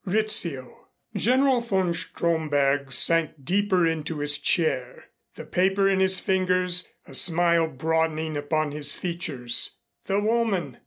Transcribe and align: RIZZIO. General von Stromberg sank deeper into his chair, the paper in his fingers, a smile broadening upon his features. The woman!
RIZZIO. 0.03 0.87
General 1.15 1.59
von 1.59 1.93
Stromberg 1.93 2.91
sank 2.91 3.33
deeper 3.43 3.85
into 3.85 4.17
his 4.17 4.39
chair, 4.39 5.11
the 5.35 5.45
paper 5.45 5.87
in 5.87 5.99
his 5.99 6.19
fingers, 6.19 6.91
a 7.05 7.13
smile 7.13 7.67
broadening 7.67 8.35
upon 8.35 8.71
his 8.71 8.95
features. 8.95 9.77
The 10.05 10.19
woman! 10.19 10.79